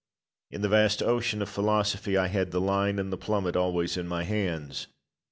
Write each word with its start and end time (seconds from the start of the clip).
In 0.49 0.63
the 0.63 0.67
vast 0.67 1.03
ocean 1.03 1.43
of 1.43 1.49
philosophy 1.49 2.17
I 2.17 2.25
had 2.25 2.49
the 2.49 2.59
line 2.59 2.97
and 2.97 3.13
the 3.13 3.17
plummet 3.17 3.55
always 3.55 3.97
in 3.97 4.07
my 4.07 4.23
hands. 4.23 4.87